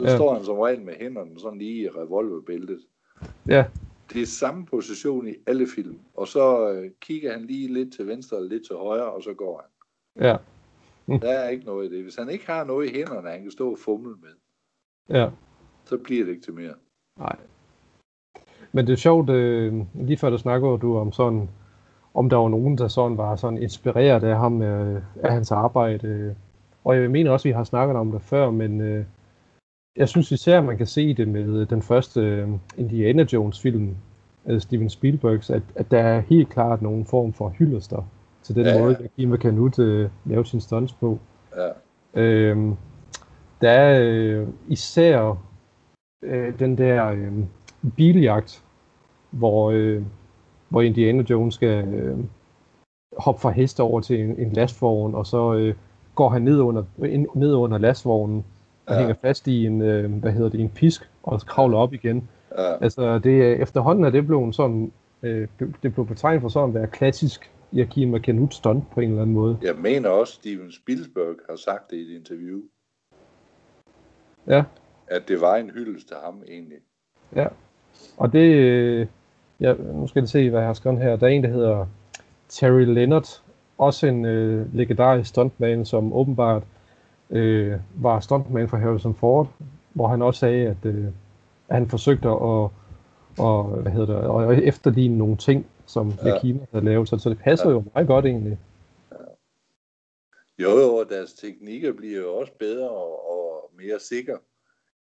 [0.00, 0.16] Så ja.
[0.16, 2.80] står han som regel med hænderne sådan lige i revolverbæltet.
[3.48, 3.64] Ja,
[4.12, 5.98] Det er samme position i alle film.
[6.14, 9.34] Og så øh, kigger han lige lidt til venstre og lidt til højre, og så
[9.34, 10.26] går han.
[10.28, 10.36] ja,
[11.18, 12.02] Der er ikke noget i det.
[12.02, 14.30] Hvis han ikke har noget i hænderne, han kan stå og fumle med,
[15.18, 15.28] ja.
[15.84, 16.74] så bliver det ikke til mere.
[17.18, 17.36] Nej.
[18.72, 21.48] Men det er sjovt, øh, lige før der snakker du om sådan,
[22.14, 26.08] om der var nogen, der sådan var sådan inspireret af ham, øh, af hans arbejde.
[26.08, 26.34] Øh.
[26.84, 29.04] Og jeg mener også, at vi har snakket om det før, men øh,
[29.96, 33.96] jeg synes især, at man kan se det med den første øh, Indiana Jones film
[34.44, 38.06] af Steven Spielbergs, at, at der er helt klart nogen form for hyldester
[38.42, 38.82] til den Ja, ja, ja.
[38.82, 41.18] måde, at Kim Canut øh, lavede sin stunts på.
[41.56, 41.68] Ja.
[42.22, 42.76] Øhm,
[43.60, 45.36] der er øh, især
[46.24, 47.32] øh, den der øh,
[47.96, 48.62] biljagt,
[49.30, 50.02] hvor, øh,
[50.68, 52.18] hvor Indiana Jones skal øh,
[53.18, 55.74] hoppe fra heste over til en, en lastvogn, og så øh,
[56.14, 58.44] går han ned under, ind, ned under lastvognen
[58.86, 58.98] og Ja.
[59.00, 62.28] hænger fast i en, øh, hvad hedder det, en pisk, og kravler op igen.
[62.58, 62.72] Ja.
[62.80, 65.48] Altså, det, er- efterhånden er det blevet sådan, øh,
[65.82, 69.34] det blev betegnet for sådan at være klassisk Joachim McKenut stunt på en eller anden
[69.34, 69.58] måde.
[69.62, 72.60] Jeg mener også, Steven Spielberg har sagt det i et interview,
[74.46, 74.62] Ja,
[75.06, 76.78] at det var en hyldest til ham egentlig.
[77.36, 77.46] ja.
[78.16, 79.06] Og det, øh,
[79.60, 81.16] ja, nu skal jeg se, hvad jeg har skrevet her.
[81.16, 81.86] Der er en, der hedder
[82.48, 83.42] Terry Leonard,
[83.78, 86.62] også en øh, legendarisk stuntman, som åbenbart
[87.30, 89.48] øh, var stuntman for Harrison Ford,
[89.92, 91.04] hvor han også sagde, at, øh,
[91.68, 92.70] at han forsøgte at,
[93.38, 96.28] og, hvad hedder det, at efterligne nogle ting, som Ja.
[96.28, 96.40] ja.
[96.40, 97.74] Kina havde lavet, så, så det passer Ja.
[97.74, 97.76] ja.
[97.80, 98.58] jo meget godt egentlig.
[100.58, 104.38] Jo, jo, og deres teknikker bliver jo også bedre og, og mere sikre,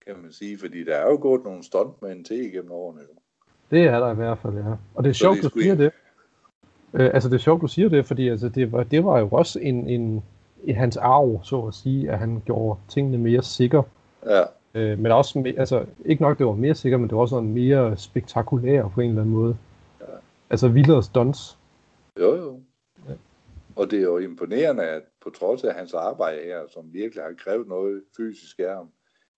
[0.06, 3.00] kan man sige, fordi der er jo gået nogle stuntmænd til igennem årene.
[3.00, 3.18] Jo.
[3.70, 4.72] Det er der i hvert fald, ja.
[4.94, 5.92] Og det er Så sjovt, det er du siger ikke- det.
[6.94, 9.28] Øh, altså, det er sjovt, du siger det, fordi altså, det, var, det var jo
[9.30, 10.24] også en, en,
[10.64, 13.82] i hans arv, så at sige, at han gjorde tingene mere sikre.
[14.26, 14.42] Ja,
[14.74, 17.48] Øh, men også, altså, ikke nok, det var mere sikkert, men det var også sådan
[17.48, 19.56] mere spektakulær på en eller anden måde.
[20.48, 20.52] Ja.
[20.52, 21.58] Altså, vildere stunts.
[22.20, 22.60] jo, jo.
[23.76, 27.32] Og det er jo imponerende, at på trods af hans arbejde her, som virkelig har
[27.38, 28.88] krævet noget fysisk af ham,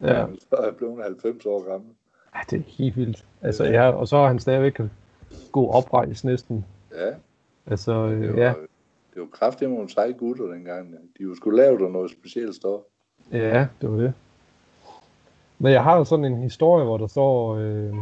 [0.00, 1.90] Ja, han så er blevet 90 år gammel.
[2.34, 3.26] ja det er helt vildt.
[3.42, 4.80] Altså, ja, og så er han stadigvæk
[5.52, 6.64] god oprejst næsten.
[6.94, 7.14] Ja,
[7.66, 8.54] Altså, det var, ja,
[9.14, 10.94] det var kraftigt nogle seje gutter dengang.
[11.18, 12.80] De var skulle lavet af noget specielt stof.
[13.32, 14.12] Ja, det var det.
[15.58, 17.94] Men jeg har jo sådan en historie, hvor der står, øh,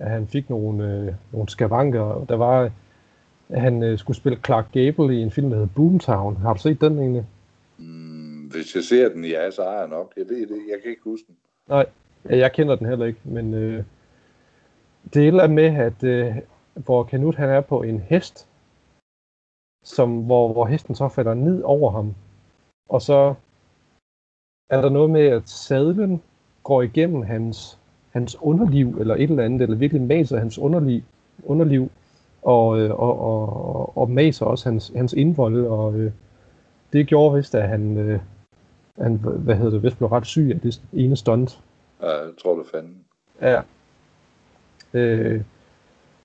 [0.00, 2.00] at han fik nogle, øh, nogle skavanker.
[2.00, 2.70] og Der var,
[3.48, 6.36] at han øh, skulle spille Clark Gable i en film, der hedder Boomtown.
[6.36, 7.26] Har du set den egentlig?
[7.78, 10.12] Mm, hvis jeg ser den, ja, så har jeg nok.
[10.16, 11.36] Jeg ved det, jeg kan ikke huske den.
[11.68, 11.86] Nej,
[12.24, 13.84] jeg kender den heller ikke, men øh,
[15.14, 16.36] det er et eller andet med, at øh,
[16.74, 18.48] hvor Kanut han er på en hest,
[19.84, 22.14] som, hvor, hvor hesten så falder ned over ham,
[22.88, 23.34] og så
[24.70, 26.22] er der noget med, at sadlen
[26.62, 27.79] går igennem hans,
[28.10, 31.02] hans underliv, eller et eller andet, eller virkelig maser hans underliv,
[31.44, 31.90] underliv
[32.42, 36.12] og, øh, og, og, og, og maser også hans, hans indvold, og øh,
[36.92, 38.20] det gjorde vist, at han, øh,
[39.00, 41.60] han hvad hedder det, vist blev ret syg af det ene stunt.
[42.02, 42.96] Ja, jeg tror du fanden.
[43.40, 43.60] Ja.
[44.94, 45.42] Øh,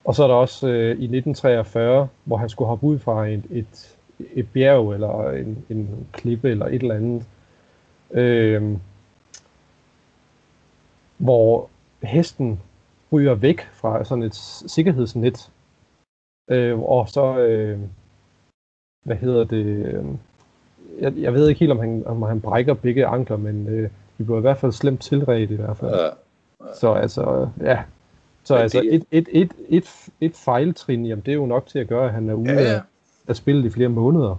[0.04, 3.42] og så er der også øh, i 1943, hvor han skulle hoppe ud fra et,
[3.50, 3.96] et,
[4.34, 7.24] et bjerg eller en, en klippe eller et eller andet,
[8.10, 8.76] øh,
[11.16, 11.68] hvor
[12.02, 12.60] hesten
[13.12, 14.34] ryger væk fra sådan et
[14.66, 15.50] sikkerhedsnet,
[16.50, 17.78] øh, og så, øh,
[19.04, 20.04] hvad hedder det, øh,
[21.00, 24.24] jeg, jeg ved ikke helt, om han, om han brækker begge ankler, men øh, vi
[24.24, 25.94] blev i hvert fald slemt tilredt i hvert fald.
[25.94, 26.08] Ja,
[26.74, 27.82] Så altså, ja.
[28.44, 31.66] Så Men altså, det- et, et, et, et, et fejltrin, jamen det er jo nok
[31.66, 32.80] til at gøre, at han er ude ja, ja, af,
[33.28, 34.36] af spillet i flere måneder.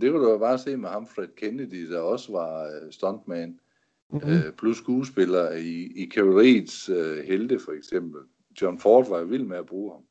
[0.00, 3.58] Det kunne du jo bare se med ham, Fred Kennedy, der også var øh, stuntman,
[4.12, 4.32] Mm-hmm.
[4.32, 8.20] øh, plus skuespiller i, i Cavalryets øh, helte for eksempel.
[8.62, 10.02] John Ford var jo vild med at bruge ham.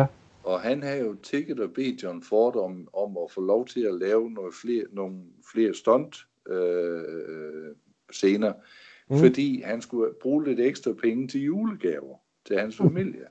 [0.00, 0.06] Ja.
[0.44, 3.80] Og han havde jo tækket og bedt John Ford om, om at få lov til
[3.80, 5.16] at lave noget flere, nogle
[5.52, 6.16] flere stunt
[6.48, 7.74] øh,
[8.12, 8.52] scener,
[9.08, 9.16] Mm.
[9.16, 9.20] mm.
[9.22, 13.24] fordi han skulle bruge lidt ekstra penge til julegaver til hans familie.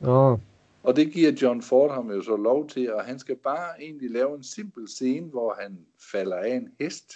[0.00, 0.38] Nå,
[0.82, 4.10] Og det giver John Ford ham jo så lov til, og han skal bare egentlig
[4.10, 5.78] lave en simpel scene, hvor han
[6.12, 7.12] falder af en hest,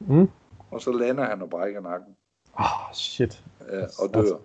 [0.00, 0.28] mm.
[0.70, 2.16] Og så lander han og brækker nakken
[2.58, 3.44] Ah, shit.
[3.72, 4.36] ja, og dør.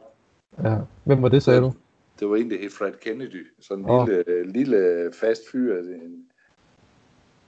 [0.70, 0.78] Ja.
[1.04, 1.74] Hvem var det, sagde du?
[2.20, 4.08] Det var egentlig helt Fred Kennedy, sådan en Åh.
[4.08, 5.80] lille, lille fast fyr.
[5.80, 6.26] En,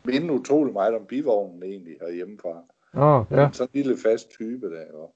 [0.05, 2.63] minder utrolig meget om bivognen egentlig herhjemmefra.
[2.93, 3.41] Åh, Ja.
[3.41, 3.49] ja.
[3.53, 4.83] Sådan en lille fast type der.
[4.93, 5.09] Jo.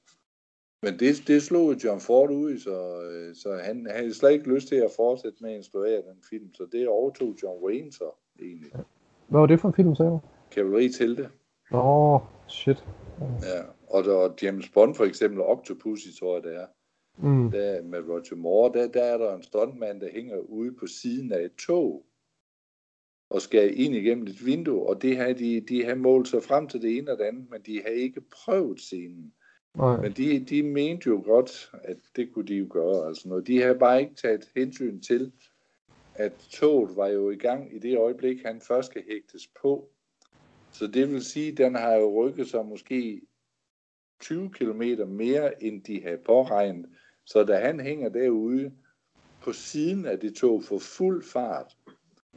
[0.83, 4.67] Men det, det slog John Ford ud så, øh, så han havde slet ikke lyst
[4.67, 6.53] til at fortsætte med at instruere den film.
[6.53, 8.71] Så det overtog John Wayne så egentlig.
[9.27, 10.19] Hvad var det for en film, sagde du?
[10.51, 11.29] Kavalleri til det.
[11.71, 12.85] Åh, shit.
[13.41, 13.63] Ja.
[13.87, 16.67] Og der James Bond for eksempel, Octopussy tror jeg det er.
[17.17, 17.51] Mm.
[17.51, 21.31] Der med Roger Moore, der, der er der en stuntmand, der hænger ude på siden
[21.31, 22.05] af et tog
[23.29, 26.67] og skal ind igennem et vindue, og det har de, de har målt sig frem
[26.67, 29.33] til det ene og det andet, men de har ikke prøvet scenen.
[29.77, 30.01] Nej.
[30.01, 33.07] Men de, de mente jo godt, at det kunne de jo gøre.
[33.07, 33.47] Altså noget.
[33.47, 35.31] De har bare ikke taget hensyn til,
[36.15, 39.89] at toget var jo i gang i det øjeblik, han først skal hægtes på.
[40.73, 43.21] Så det vil sige, at den har jo rykket sig måske
[44.19, 46.85] 20 km mere, end de havde påregnet.
[47.25, 48.71] Så da han hænger derude
[49.41, 51.77] på siden af det tog for fuld fart,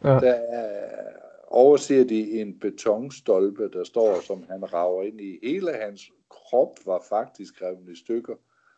[0.05, 0.09] Ja.
[0.09, 1.13] der er,
[1.47, 5.39] overser de en betonstolpe, der står, som han rager ind i.
[5.43, 8.35] Hele hans krop var faktisk revet i stykker.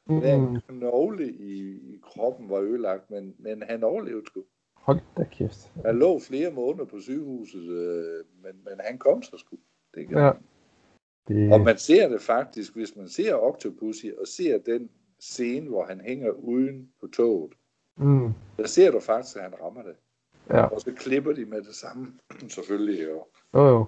[0.09, 0.23] Mm.
[0.23, 4.45] en knogle i, i kroppen var ødelagt, men, men han overlevede sgu.
[4.87, 5.73] Hold da kæft.
[5.85, 9.57] Han lå flere måneder på sygehuset, øh, men, men han kom så sgu.
[9.95, 10.33] Det gør Ja.
[10.33, 10.43] han.
[11.29, 15.85] Det, Og man ser det faktisk, hvis man ser Octopussy og ser den scene, hvor
[15.85, 17.53] han hænger uden på toget,
[17.97, 19.95] mm, der ser du faktisk, at han rammer det.
[20.51, 22.07] ja, Og så klipper de med det samme,
[22.49, 23.25] selvfølgelig jo.
[23.55, 23.85] jo jo.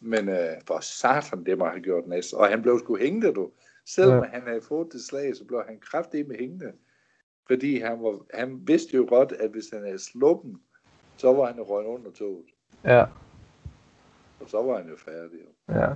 [0.00, 2.34] Men øh, for satan, det må have gjort næste.
[2.34, 3.50] Og han blev sgu hængende, du.
[3.86, 4.28] Selvom Ja.
[4.30, 6.72] han havde fået det slag, så blev han kraftig med hængende.
[7.48, 10.56] Fordi han, var, han vidste jo godt, at hvis han havde sluppen,
[11.16, 12.44] så var han røget under toget.
[12.84, 13.04] Ja,
[14.40, 15.38] Og så var han jo færdig.
[15.68, 15.88] Ja.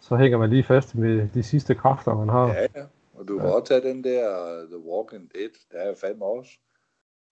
[0.00, 2.48] Så hænger man lige fast med de sidste kræfter, man har.
[2.48, 2.84] Ja, ja.
[3.14, 3.52] Og du kan Ja.
[3.52, 4.28] også tage den der
[4.62, 5.50] uh, The Walking Dead.
[5.72, 6.50] Der er fandme også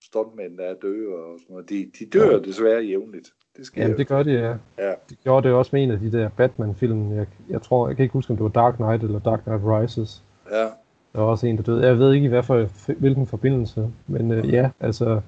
[0.05, 1.69] stuntmænd, der er døde og sådan noget.
[1.69, 2.39] De, de dør Ja.
[2.39, 3.29] desværre jævnligt.
[3.57, 3.99] Det sker Jamen, jo.
[3.99, 4.57] det gør de, ja.
[4.89, 4.95] Ja.
[5.11, 7.13] De gjorde det også med en af de der Batman-film.
[7.17, 9.63] Jeg, jeg tror, jeg kan ikke huske, om det var Dark Knight eller Dark Knight
[9.65, 10.25] Rises.
[10.51, 10.69] Ja.
[11.17, 11.87] Der var også en, der døde.
[11.87, 15.21] Jeg ved ikke i hvad for, hvilken forbindelse, men øh, ja, altså,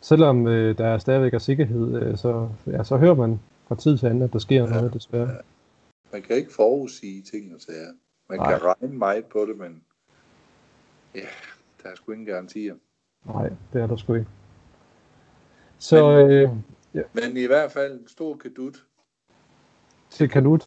[0.00, 4.06] selvom øh, der stadigvæk er sikkerhed, øh, så, ja, så hører man fra tid til
[4.06, 4.70] anden, at der sker Ja.
[4.70, 5.30] noget, desværre.
[6.12, 7.92] Man kan ikke forudsige ting og sager.
[8.28, 8.50] Man Nej.
[8.58, 9.82] kan regne meget på det, men
[11.14, 11.20] ja,
[11.82, 12.74] der er sgu ingen garantier.
[13.26, 14.28] Nej, det er der sgu ikke.
[15.78, 16.48] Så Men- øh,
[17.12, 18.84] Men i hvert fald en stor kadut.
[20.10, 20.66] til Kanut.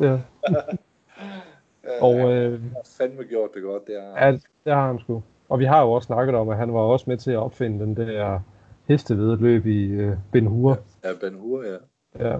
[0.00, 0.18] Ja,
[2.00, 4.26] og han øh, har fandme gjort det godt, det er.
[4.26, 4.32] ja,
[4.64, 5.22] det har han sgu.
[5.48, 7.84] Og vi har jo også snakket om, at han var også med til at opfinde
[7.84, 8.40] den der
[8.88, 10.78] hestevedløb i øh, Ben Hur.
[11.04, 11.76] Ja, Ben Hur, ja.
[12.28, 12.38] Ja.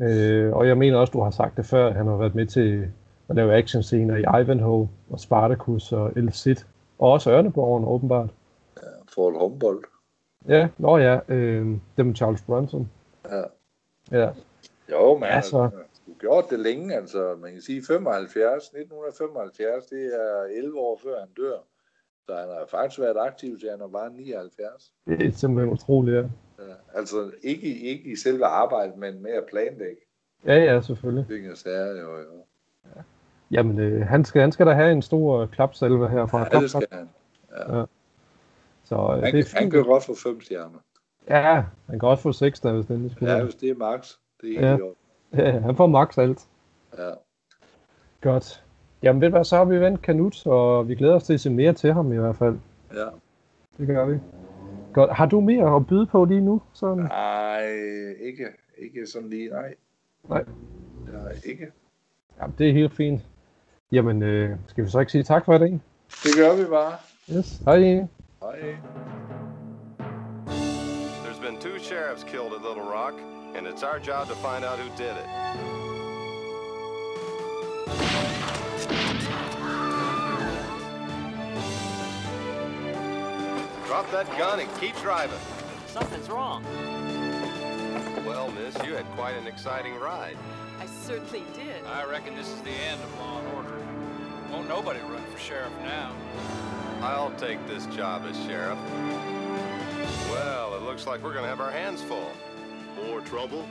[0.00, 2.46] Øh, og jeg mener også, du har sagt det før, at han har været med
[2.46, 2.88] til
[3.28, 6.56] at lave actionscener i Ivanhoe og Spartacus og El Cid.
[6.98, 8.28] Og også Ørneborgen, åbenbart.
[9.14, 9.86] Forhold Humboldt.
[10.48, 11.66] Ja, nå ja, øh,
[11.96, 12.90] det med Charles Bronson.
[13.30, 13.42] Ja.
[14.20, 14.30] Ja,
[14.90, 15.70] Jo, men Ja, så- altså,
[16.06, 17.36] du gjort det længe, altså.
[17.40, 21.58] Man kan sige 75, 1975, det er 11 år før han dør.
[22.26, 24.92] Så han har faktisk været aktiv til han var bare 79.
[25.06, 26.22] det er simpelthen utroligt, ja.
[26.58, 30.00] Ja, altså ikke, i- ikke i selve arbejdet, men med at planlægge.
[30.46, 31.26] Ja, ja, selvfølgelig.
[31.28, 32.44] Ting sager, jo, jo.
[33.50, 36.38] Jamen, øh, han, skal, han skal da have en stor klapsalve herfra.
[36.38, 37.08] Ja, Klap, det skal han.
[38.84, 39.72] Så øh, Han, det er han fint.
[39.72, 40.78] kan godt få fem stjerner.
[41.28, 44.12] Ja, han kan også få seks, der hvis den skulle Ja, hvis det er max.
[44.40, 44.70] Det er Ja.
[44.70, 44.86] helt ja.
[44.86, 44.92] Ja,
[45.66, 46.46] han får max alt.
[46.98, 47.10] ja.
[48.20, 48.64] Godt.
[49.02, 51.40] Jamen ved du hvad, så har vi vendt Kanut, og vi glæder os til at
[51.40, 52.58] se mere til ham i hvert fald.
[52.94, 53.04] ja.
[53.78, 54.18] Det gør vi.
[54.92, 55.12] Godt.
[55.12, 56.62] Har du mere at byde på lige nu?
[56.72, 56.98] Sådan?
[57.04, 57.66] Nej,
[58.20, 58.46] ikke,
[58.78, 59.74] ikke sådan lige, nej.
[60.28, 60.44] Nej.
[61.12, 61.66] Nej, ikke.
[62.40, 63.20] Ja, det er helt fint.
[63.92, 65.80] Jamen, øh, skal vi så ikke sige tak for i dag?
[66.10, 66.92] Det gør vi bare.
[67.36, 67.62] Yes.
[67.64, 67.78] Hej.
[67.78, 68.76] Hej.
[71.24, 73.14] There's been two sheriffs killed at Little Rock,
[73.54, 75.26] and it's our job to find out who did it.
[83.86, 85.38] Drop that gun and keep driving.
[85.86, 86.64] Something's wrong.
[88.26, 90.36] Well, miss, you had quite an exciting ride.
[90.80, 91.84] I certainly did.
[91.86, 93.78] I reckon this is the end of law and order.
[94.50, 96.12] Won't nobody run for sheriff now.
[97.00, 98.78] I'll take this job as sheriff.
[100.30, 102.32] Well, it looks like we're gonna have our hands full.
[103.08, 103.66] More trouble,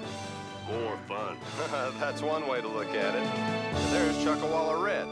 [0.67, 1.37] more fun.
[1.99, 3.23] That's one way to look at it.
[3.23, 5.07] And there's Chuckawalla Red.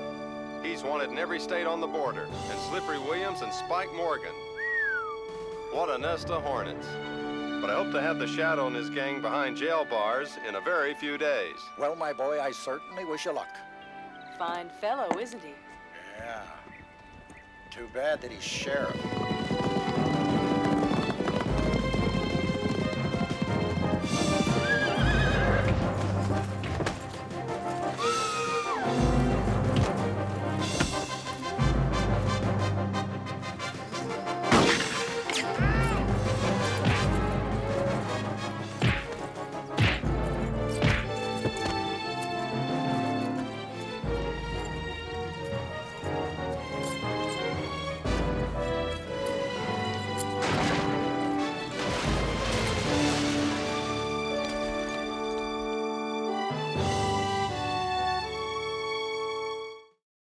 [0.65, 4.34] He's wanted in every state on the border, and Slippery Williams and Spike Morgan.
[5.71, 6.86] What a nest of hornets.
[7.62, 10.62] But I hope to have the Shadow and his gang behind jail bars in a
[10.62, 11.55] very few days.
[11.79, 13.55] Well, my boy, I certainly wish you luck.
[14.38, 15.53] Fine fellow, isn't he?
[16.17, 16.43] Yeah.
[17.69, 18.97] Too bad that he's sheriff.